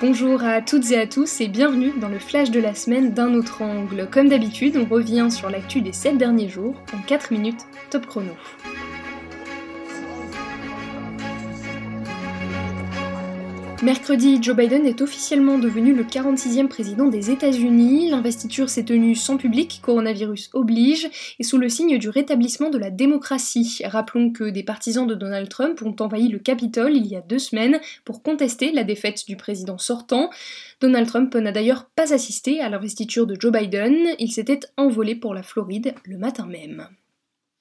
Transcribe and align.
Bonjour 0.00 0.44
à 0.44 0.60
toutes 0.62 0.92
et 0.92 0.96
à 0.96 1.08
tous 1.08 1.40
et 1.40 1.48
bienvenue 1.48 1.92
dans 2.00 2.06
le 2.06 2.20
flash 2.20 2.52
de 2.52 2.60
la 2.60 2.72
semaine 2.72 3.14
d'un 3.14 3.34
autre 3.34 3.62
angle. 3.62 4.06
Comme 4.08 4.28
d'habitude, 4.28 4.76
on 4.76 4.84
revient 4.84 5.26
sur 5.28 5.50
l'actu 5.50 5.80
des 5.80 5.92
7 5.92 6.16
derniers 6.16 6.48
jours 6.48 6.80
en 6.94 7.02
4 7.02 7.32
minutes 7.32 7.66
top 7.90 8.06
chrono. 8.06 8.30
Mercredi, 13.80 14.42
Joe 14.42 14.56
Biden 14.56 14.86
est 14.86 15.02
officiellement 15.02 15.56
devenu 15.56 15.94
le 15.94 16.02
46e 16.02 16.66
président 16.66 17.06
des 17.06 17.30
États-Unis. 17.30 18.10
L'investiture 18.10 18.68
s'est 18.68 18.84
tenue 18.84 19.14
sans 19.14 19.36
public, 19.36 19.78
coronavirus 19.80 20.50
oblige, 20.52 21.08
et 21.38 21.44
sous 21.44 21.58
le 21.58 21.68
signe 21.68 21.96
du 21.96 22.08
rétablissement 22.08 22.70
de 22.70 22.78
la 22.78 22.90
démocratie. 22.90 23.80
Rappelons 23.84 24.32
que 24.32 24.50
des 24.50 24.64
partisans 24.64 25.06
de 25.06 25.14
Donald 25.14 25.48
Trump 25.48 25.80
ont 25.82 25.94
envahi 26.00 26.26
le 26.26 26.40
Capitole 26.40 26.96
il 26.96 27.06
y 27.06 27.14
a 27.14 27.20
deux 27.20 27.38
semaines 27.38 27.78
pour 28.04 28.24
contester 28.24 28.72
la 28.72 28.82
défaite 28.82 29.24
du 29.28 29.36
président 29.36 29.78
sortant. 29.78 30.28
Donald 30.80 31.06
Trump 31.06 31.32
n'a 31.36 31.52
d'ailleurs 31.52 31.84
pas 31.84 32.12
assisté 32.12 32.60
à 32.60 32.68
l'investiture 32.68 33.28
de 33.28 33.36
Joe 33.40 33.52
Biden, 33.52 33.94
il 34.18 34.32
s'était 34.32 34.60
envolé 34.76 35.14
pour 35.14 35.34
la 35.34 35.44
Floride 35.44 35.94
le 36.04 36.18
matin 36.18 36.46
même. 36.46 36.88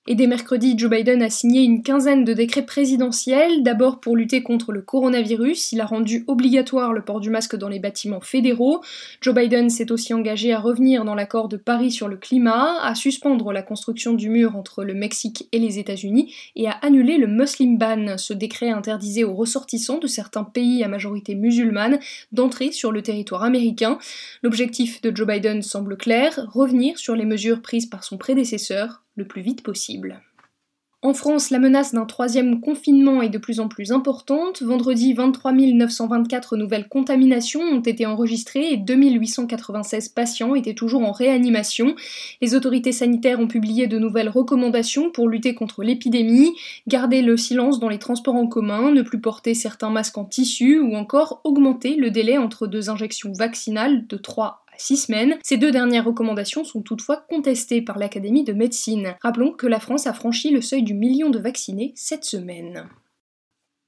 Et 0.10 0.16
dès 0.16 0.26
mercredi, 0.26 0.76
Joe 0.78 0.90
Biden 0.90 1.22
a 1.22 1.30
signé 1.30 1.64
une 1.64 1.84
quinzaine 1.84 2.24
de 2.24 2.32
décrets 2.32 2.66
présidentiels, 2.66 3.62
d'abord 3.62 4.00
pour 4.00 4.16
lutter 4.16 4.42
contre 4.42 4.72
le 4.72 4.82
coronavirus, 4.82 5.74
il 5.74 5.82
a 5.82 5.86
rendu 5.86 6.24
obligatoire 6.28 6.94
le 6.94 7.04
port 7.04 7.20
du 7.20 7.30
masque 7.30 7.58
dans 7.58 7.68
les 7.68 7.80
bâtiments 7.80 8.22
fédéraux. 8.22 8.82
Joe 9.20 9.36
Biden 9.36 9.70
s'est 9.70 9.92
aussi 9.92 10.14
engagé 10.14 10.54
à 10.54 10.62
revenir 10.62 11.04
dans 11.04 11.14
l'accord 11.14 11.50
de 11.50 11.58
Paris 11.58 11.92
sur 11.92 12.08
le 12.08 12.16
climat, 12.16 12.82
à 12.82 12.96
suspendre 12.96 13.52
la 13.52 13.62
construction 13.62 14.14
du 14.14 14.30
mur 14.30 14.56
entre 14.56 14.86
le 14.86 14.94
Mexique 14.94 15.50
et 15.52 15.60
les 15.60 15.78
États-Unis 15.78 16.34
et 16.56 16.70
à 16.70 16.78
annuler 16.84 17.18
le 17.18 17.28
Muslim 17.28 17.78
Ban. 17.78 18.18
Ce 18.18 18.32
décret 18.32 18.70
interdisait 18.70 19.26
aux 19.26 19.36
ressortissants 19.36 20.00
de 20.00 20.08
certains 20.08 20.46
pays 20.46 20.86
à 20.86 20.88
majorité 20.88 21.36
musulmane 21.36 22.00
d'entrer 22.32 22.72
sur 22.72 22.94
le 22.94 23.02
territoire 23.02 23.44
américain. 23.44 23.98
L'objectif 24.42 25.02
de 25.02 25.14
Joe 25.14 25.28
Biden 25.28 25.62
semble 25.62 25.98
clair, 25.98 26.48
revenir 26.54 26.98
sur 26.98 27.14
les 27.14 27.26
mesures 27.26 27.62
prises 27.62 27.88
par 27.88 28.06
son 28.06 28.18
prédécesseur, 28.18 29.04
le 29.18 29.26
plus 29.26 29.42
vite 29.42 29.64
possible. 29.64 30.22
En 31.04 31.14
France, 31.14 31.52
la 31.52 31.60
menace 31.60 31.94
d'un 31.94 32.08
troisième 32.08 32.60
confinement 32.60 33.22
est 33.22 33.30
de 33.30 33.38
plus 33.38 33.60
en 33.60 33.68
plus 33.68 33.92
importante. 33.92 34.64
Vendredi, 34.64 35.14
23 35.14 35.52
924 35.52 36.58
nouvelles 36.58 36.88
contaminations 36.88 37.62
ont 37.62 37.82
été 37.82 38.08
enregistrées 38.08 38.74
et 38.74 38.78
2896 38.78 40.10
patients 40.10 40.56
étaient 40.56 40.74
toujours 40.74 41.04
en 41.04 41.12
réanimation. 41.12 41.96
Les 42.42 42.56
autorités 42.56 42.92
sanitaires 42.92 43.40
ont 43.40 43.48
publié 43.48 43.86
de 43.86 44.00
nouvelles 44.00 44.28
recommandations 44.28 45.12
pour 45.12 45.30
lutter 45.30 45.54
contre 45.54 45.84
l'épidémie, 45.84 46.56
garder 46.88 47.22
le 47.22 47.38
silence 47.38 47.80
dans 47.80 47.90
les 47.90 48.00
transports 48.00 48.36
en 48.36 48.48
commun, 48.48 48.92
ne 48.92 49.04
plus 49.04 49.22
porter 49.22 49.54
certains 49.54 49.92
masques 49.92 50.18
en 50.18 50.26
tissu 50.26 50.80
ou 50.80 50.96
encore 50.96 51.42
augmenter 51.44 51.96
le 51.96 52.10
délai 52.10 52.40
entre 52.40 52.66
deux 52.66 52.90
injections 52.90 53.34
vaccinales 53.34 54.08
de 54.08 54.18
3 54.18 54.66
six 54.78 54.98
semaines. 54.98 55.38
Ces 55.44 55.58
deux 55.58 55.72
dernières 55.72 56.06
recommandations 56.06 56.64
sont 56.64 56.82
toutefois 56.82 57.26
contestées 57.30 57.82
par 57.82 57.98
l'Académie 57.98 58.44
de 58.44 58.54
médecine. 58.54 59.16
Rappelons 59.22 59.52
que 59.52 59.68
la 59.68 59.80
France 59.80 60.08
a 60.08 60.14
franchi 60.14 60.52
le 60.52 60.62
seuil 60.62 60.84
du 60.84 60.94
million 60.94 61.30
de 61.30 61.40
vaccinés 61.40 61.94
cette 61.96 62.26
semaine. 62.26 62.88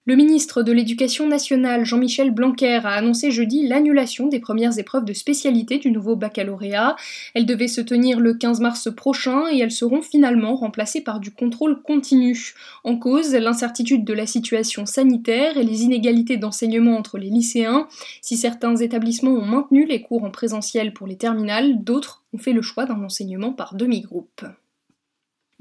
Le 0.05 0.15
ministre 0.15 0.63
de 0.63 0.71
l'Éducation 0.71 1.27
nationale, 1.27 1.85
Jean-Michel 1.85 2.31
Blanquer, 2.31 2.79
a 2.83 2.93
annoncé 2.93 3.29
jeudi 3.29 3.67
l'annulation 3.67 4.27
des 4.27 4.39
premières 4.39 4.79
épreuves 4.79 5.05
de 5.05 5.13
spécialité 5.13 5.77
du 5.77 5.91
nouveau 5.91 6.15
baccalauréat. 6.15 6.95
Elles 7.35 7.45
devaient 7.45 7.67
se 7.67 7.79
tenir 7.79 8.19
le 8.19 8.33
15 8.33 8.59
mars 8.59 8.89
prochain 8.91 9.43
et 9.51 9.59
elles 9.59 9.71
seront 9.71 10.01
finalement 10.01 10.55
remplacées 10.55 11.01
par 11.01 11.19
du 11.19 11.31
contrôle 11.31 11.83
continu. 11.83 12.55
En 12.83 12.97
cause, 12.97 13.35
l'incertitude 13.35 14.03
de 14.03 14.13
la 14.13 14.25
situation 14.25 14.87
sanitaire 14.87 15.57
et 15.57 15.63
les 15.63 15.83
inégalités 15.83 16.37
d'enseignement 16.37 16.97
entre 16.97 17.19
les 17.19 17.29
lycéens. 17.29 17.87
Si 18.23 18.35
certains 18.35 18.77
établissements 18.77 19.33
ont 19.33 19.45
maintenu 19.45 19.85
les 19.85 20.01
cours 20.01 20.23
en 20.23 20.31
présentiel 20.31 20.91
pour 20.91 21.05
les 21.05 21.17
terminales, 21.17 21.83
d'autres 21.83 22.23
ont 22.33 22.39
fait 22.39 22.53
le 22.53 22.63
choix 22.63 22.85
d'un 22.85 23.03
enseignement 23.03 23.53
par 23.53 23.75
demi-groupe. 23.75 24.43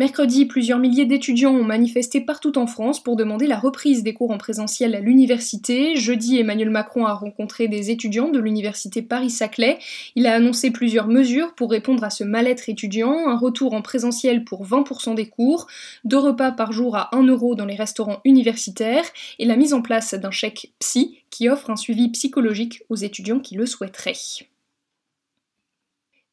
Mercredi, 0.00 0.46
plusieurs 0.46 0.78
milliers 0.78 1.06
d'étudiants 1.06 1.50
ont 1.52 1.64
manifesté 1.64 2.20
partout 2.20 2.56
en 2.56 2.68
France 2.68 3.02
pour 3.02 3.16
demander 3.16 3.48
la 3.48 3.58
reprise 3.58 4.04
des 4.04 4.14
cours 4.14 4.30
en 4.30 4.38
présentiel 4.38 4.94
à 4.94 5.00
l'université. 5.00 5.96
Jeudi, 5.96 6.38
Emmanuel 6.38 6.70
Macron 6.70 7.04
a 7.04 7.14
rencontré 7.14 7.66
des 7.66 7.90
étudiants 7.90 8.28
de 8.28 8.38
l'université 8.38 9.02
Paris-Saclay. 9.02 9.80
Il 10.14 10.28
a 10.28 10.34
annoncé 10.34 10.70
plusieurs 10.70 11.08
mesures 11.08 11.52
pour 11.56 11.72
répondre 11.72 12.04
à 12.04 12.10
ce 12.10 12.22
mal-être 12.22 12.68
étudiant, 12.68 13.28
un 13.28 13.36
retour 13.36 13.74
en 13.74 13.82
présentiel 13.82 14.44
pour 14.44 14.64
20% 14.64 15.16
des 15.16 15.28
cours, 15.28 15.66
deux 16.04 16.18
repas 16.18 16.52
par 16.52 16.70
jour 16.70 16.94
à 16.94 17.12
1 17.16 17.24
euro 17.24 17.56
dans 17.56 17.66
les 17.66 17.74
restaurants 17.74 18.20
universitaires 18.24 19.06
et 19.40 19.46
la 19.46 19.56
mise 19.56 19.74
en 19.74 19.82
place 19.82 20.14
d'un 20.14 20.30
chèque 20.30 20.74
psy 20.78 21.18
qui 21.30 21.48
offre 21.48 21.70
un 21.70 21.76
suivi 21.76 22.08
psychologique 22.10 22.84
aux 22.88 22.94
étudiants 22.94 23.40
qui 23.40 23.56
le 23.56 23.66
souhaiteraient. 23.66 24.14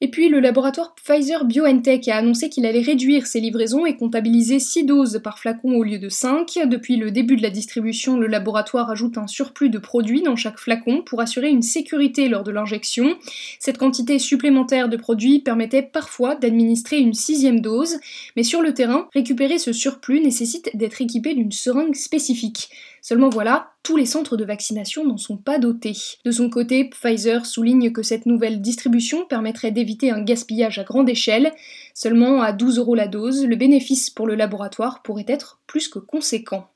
Et 0.02 0.12
puis 0.12 0.28
le 0.28 0.42
laboratoire 0.42 0.94
Pfizer 0.96 1.46
BioNTech 1.46 2.10
a 2.10 2.18
annoncé 2.18 2.50
qu'il 2.50 2.66
allait 2.66 2.82
réduire 2.82 3.26
ses 3.26 3.40
livraisons 3.40 3.86
et 3.86 3.96
comptabiliser 3.96 4.60
6 4.60 4.84
doses 4.84 5.22
par 5.24 5.40
flacon 5.40 5.74
au 5.74 5.84
lieu 5.84 6.00
de 6.00 6.10
5. 6.10 6.60
Depuis 6.66 6.98
le 6.98 7.12
début 7.12 7.38
de 7.38 7.42
la 7.42 7.50
distribution, 7.50 8.18
le 8.18 8.28
laboratoire 8.28 8.90
ajoute 8.90 9.18
un 9.18 9.28
surplus 9.28 9.70
de 9.70 9.80
produits 9.80 10.22
dans 10.22 10.36
chaque 10.36 10.60
flacon 10.60 11.02
pour 11.02 11.22
assurer 11.22 11.50
une 11.50 11.62
sécurité 11.62 12.28
lors 12.28 12.44
de 12.44 12.52
l'injection. 12.52 13.16
Cette 13.58 13.78
quantité 13.78 14.20
supplémentaire 14.20 14.90
de 14.90 14.98
produits 14.98 15.40
permettait 15.40 15.82
parfois 15.82 16.36
d'administrer 16.36 17.00
une 17.00 17.14
sixième 17.14 17.62
dose, 17.62 17.96
mais 18.36 18.44
sur 18.44 18.62
le 18.62 18.74
terrain, 18.74 19.08
récupérer 19.14 19.60
ce 19.60 19.72
surplus 19.72 20.20
nécessite 20.20 20.72
d'être 20.74 21.02
équipé 21.02 21.34
d'une 21.34 21.54
seringue 21.54 21.96
spécifique. 21.96 22.70
Seulement 23.08 23.30
voilà, 23.30 23.70
tous 23.84 23.98
les 23.98 24.08
centres 24.08 24.36
de 24.36 24.44
vaccination 24.44 25.06
n'en 25.06 25.18
sont 25.18 25.38
pas 25.38 25.60
dotés. 25.60 25.96
De 26.26 26.32
son 26.32 26.50
côté, 26.50 26.90
Pfizer 26.90 27.46
souligne 27.46 27.92
que 27.92 28.02
cette 28.02 28.26
nouvelle 28.26 28.62
distribution 28.62 29.26
permettrait 29.26 29.70
d'éviter 29.70 30.10
un 30.10 30.24
gaspillage 30.24 30.80
à 30.80 30.84
grande 30.84 31.08
échelle. 31.08 31.54
Seulement 31.94 32.42
à 32.42 32.52
12 32.52 32.80
euros 32.80 32.96
la 32.96 33.08
dose, 33.08 33.46
le 33.46 33.56
bénéfice 33.56 34.10
pour 34.10 34.26
le 34.26 34.34
laboratoire 34.34 35.04
pourrait 35.04 35.26
être 35.28 35.60
plus 35.68 35.88
que 35.88 36.00
conséquent. 36.00 36.68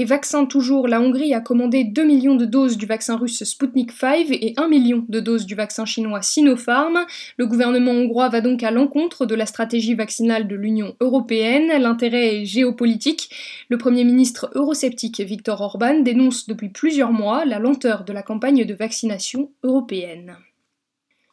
Et 0.00 0.04
vaccin 0.04 0.46
toujours, 0.46 0.86
la 0.86 1.00
Hongrie 1.00 1.34
a 1.34 1.40
commandé 1.40 1.82
2 1.82 2.04
millions 2.04 2.36
de 2.36 2.44
doses 2.44 2.76
du 2.76 2.86
vaccin 2.86 3.16
russe 3.16 3.42
Sputnik 3.42 3.90
V 4.00 4.28
et 4.30 4.54
1 4.56 4.68
million 4.68 5.04
de 5.08 5.18
doses 5.18 5.44
du 5.44 5.56
vaccin 5.56 5.86
chinois 5.86 6.22
Sinopharm. 6.22 7.04
Le 7.36 7.46
gouvernement 7.48 7.90
hongrois 7.90 8.28
va 8.28 8.40
donc 8.40 8.62
à 8.62 8.70
l'encontre 8.70 9.26
de 9.26 9.34
la 9.34 9.44
stratégie 9.44 9.96
vaccinale 9.96 10.46
de 10.46 10.54
l'Union 10.54 10.94
européenne. 11.00 11.82
L'intérêt 11.82 12.42
est 12.42 12.44
géopolitique. 12.44 13.30
Le 13.70 13.76
Premier 13.76 14.04
ministre 14.04 14.52
eurosceptique 14.54 15.18
Viktor 15.18 15.60
Orban 15.60 15.98
dénonce 15.98 16.46
depuis 16.46 16.68
plusieurs 16.68 17.10
mois 17.10 17.44
la 17.44 17.58
lenteur 17.58 18.04
de 18.04 18.12
la 18.12 18.22
campagne 18.22 18.64
de 18.64 18.74
vaccination 18.74 19.50
européenne. 19.64 20.36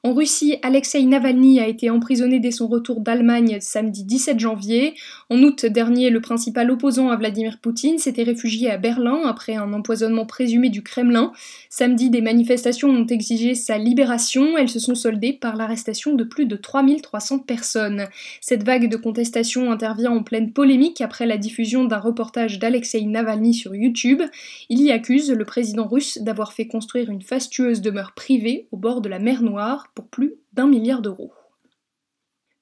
En 0.05 0.13
Russie, 0.13 0.59
Alexei 0.61 1.03
Navalny 1.03 1.59
a 1.59 1.67
été 1.67 1.89
emprisonné 1.89 2.38
dès 2.38 2.51
son 2.51 2.67
retour 2.67 3.01
d'Allemagne 3.01 3.57
samedi 3.59 4.03
17 4.03 4.39
janvier. 4.39 4.93
En 5.31 5.41
août 5.41 5.66
dernier, 5.66 6.11
le 6.11 6.21
principal 6.21 6.69
opposant 6.69 7.09
à 7.09 7.16
Vladimir 7.16 7.57
Poutine 7.59 7.97
s'était 7.97 8.21
réfugié 8.21 8.69
à 8.69 8.77
Berlin 8.77 9.21
après 9.25 9.55
un 9.55 9.73
empoisonnement 9.73 10.27
présumé 10.27 10.69
du 10.69 10.83
Kremlin. 10.83 11.31
Samedi, 11.71 12.11
des 12.11 12.21
manifestations 12.21 12.89
ont 12.89 13.07
exigé 13.07 13.55
sa 13.55 13.79
libération. 13.79 14.59
Elles 14.59 14.69
se 14.69 14.77
sont 14.77 14.93
soldées 14.93 15.33
par 15.33 15.55
l'arrestation 15.55 16.13
de 16.13 16.23
plus 16.23 16.45
de 16.45 16.55
3300 16.55 17.39
personnes. 17.39 18.05
Cette 18.41 18.63
vague 18.63 18.91
de 18.91 18.97
contestation 18.97 19.72
intervient 19.72 20.11
en 20.11 20.22
pleine 20.22 20.53
polémique 20.53 21.01
après 21.01 21.25
la 21.25 21.37
diffusion 21.37 21.83
d'un 21.83 21.97
reportage 21.97 22.59
d'Alexei 22.59 23.01
Navalny 23.05 23.55
sur 23.55 23.73
YouTube. 23.73 24.22
Il 24.69 24.83
y 24.83 24.91
accuse 24.91 25.31
le 25.31 25.45
président 25.45 25.87
russe 25.87 26.19
d'avoir 26.19 26.53
fait 26.53 26.67
construire 26.67 27.09
une 27.09 27.23
fastueuse 27.23 27.81
demeure 27.81 28.11
privée 28.11 28.67
au 28.72 28.77
bord 28.77 29.01
de 29.01 29.09
la 29.09 29.17
mer 29.17 29.41
Noire 29.41 29.89
pour 29.95 30.07
plus 30.07 30.35
d'un 30.53 30.67
milliard 30.67 31.01
d'euros. 31.01 31.33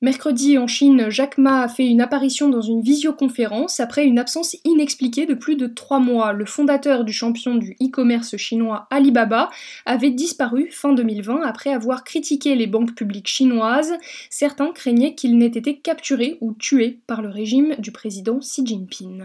Mercredi 0.03 0.57
en 0.57 0.67
Chine, 0.67 1.09
Jack 1.09 1.37
Ma 1.37 1.61
a 1.61 1.69
fait 1.69 1.87
une 1.87 2.01
apparition 2.01 2.49
dans 2.49 2.59
une 2.59 2.81
visioconférence 2.81 3.79
après 3.79 4.03
une 4.03 4.19
absence 4.19 4.57
inexpliquée 4.65 5.25
de 5.25 5.33
plus 5.33 5.55
de 5.55 5.65
trois 5.65 5.99
mois. 5.99 6.33
Le 6.33 6.43
fondateur 6.43 7.05
du 7.05 7.13
champion 7.13 7.55
du 7.55 7.77
e-commerce 7.81 8.35
chinois 8.35 8.85
Alibaba 8.89 9.49
avait 9.85 10.09
disparu 10.09 10.67
fin 10.71 10.91
2020 10.91 11.43
après 11.43 11.69
avoir 11.69 12.03
critiqué 12.03 12.55
les 12.55 12.67
banques 12.67 12.95
publiques 12.95 13.29
chinoises. 13.29 13.93
Certains 14.29 14.73
craignaient 14.73 15.15
qu'il 15.15 15.37
n'ait 15.37 15.45
été 15.45 15.79
capturé 15.79 16.37
ou 16.41 16.51
tué 16.51 16.99
par 17.07 17.21
le 17.21 17.29
régime 17.29 17.75
du 17.79 17.93
président 17.93 18.39
Xi 18.39 18.65
Jinping. 18.65 19.23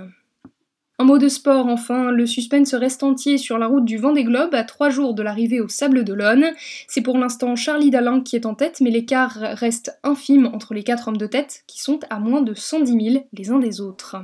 Un 1.00 1.04
mot 1.04 1.18
de 1.18 1.28
sport 1.28 1.66
enfin, 1.66 2.10
le 2.10 2.26
suspense 2.26 2.74
reste 2.74 3.04
entier 3.04 3.38
sur 3.38 3.56
la 3.56 3.68
route 3.68 3.84
du 3.84 3.98
Vendée 3.98 4.24
Globe 4.24 4.52
à 4.52 4.64
trois 4.64 4.90
jours 4.90 5.14
de 5.14 5.22
l'arrivée 5.22 5.60
au 5.60 5.68
Sable 5.68 6.02
d'Olonne. 6.02 6.46
C'est 6.88 7.02
pour 7.02 7.16
l'instant 7.16 7.54
Charlie 7.54 7.90
Dalin 7.90 8.20
qui 8.20 8.34
est 8.34 8.46
en 8.46 8.56
tête, 8.56 8.80
mais 8.80 8.90
l'écart 8.90 9.38
reste 9.38 9.96
infime 10.02 10.46
entre 10.46 10.74
les 10.74 10.82
quatre 10.82 11.06
hommes 11.06 11.16
de 11.16 11.28
tête 11.28 11.62
qui 11.68 11.80
sont 11.80 12.00
à 12.10 12.18
moins 12.18 12.42
de 12.42 12.52
110 12.52 13.12
000 13.12 13.26
les 13.32 13.50
uns 13.50 13.60
des 13.60 13.80
autres. 13.80 14.16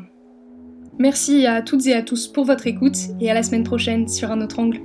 Merci 0.99 1.47
à 1.47 1.63
toutes 1.63 1.87
et 1.87 1.95
à 1.95 2.03
tous 2.03 2.27
pour 2.27 2.45
votre 2.45 2.67
écoute 2.67 2.99
et 3.21 3.31
à 3.31 3.35
la 3.35 3.45
semaine 3.45 3.65
prochaine 3.65 4.09
sur 4.09 4.33
un 4.33 4.41
autre 4.41 4.59
angle. 4.59 4.81